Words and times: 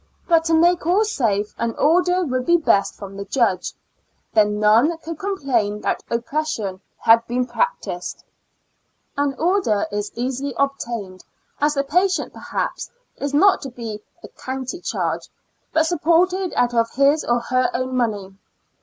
But 0.27 0.45
to 0.45 0.55
make 0.55 0.87
all 0.87 1.05
safe, 1.05 1.53
an 1.59 1.75
order 1.77 2.25
would 2.25 2.43
be 2.43 2.57
best 2.57 2.95
from 2.95 3.15
the 3.17 3.25
judge; 3.25 3.73
then 4.33 4.59
none 4.59 4.97
could 4.97 5.19
complain 5.19 5.79
that 5.81 6.01
oppression 6.09 6.81
had 6.97 7.23
been 7.27 7.45
practiced. 7.45 8.23
An 9.15 9.35
order 9.37 9.85
is 9.91 10.11
easily 10.15 10.55
obtained, 10.57 11.23
as 11.59 11.75
the 11.75 11.83
patient 11.83 12.33
30 12.33 12.33
^^0 12.33 12.33
Years 12.33 12.33
and 12.33 12.33
Four 12.51 12.59
Months 12.61 12.87
perhaps 12.89 12.91
is 13.17 13.33
not 13.35 13.61
to 13.61 13.69
be 13.69 13.99
a 14.23 14.27
county 14.29 14.81
charge, 14.81 15.29
but 15.71 15.83
sup 15.85 16.01
ported 16.01 16.51
out 16.55 16.73
of 16.73 16.89
his 16.95 17.23
or 17.23 17.39
her 17.39 17.69
own 17.75 17.95
money. 17.95 18.33